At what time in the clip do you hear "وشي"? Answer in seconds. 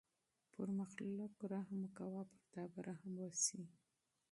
3.21-3.63